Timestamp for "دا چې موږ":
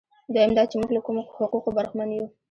0.57-0.89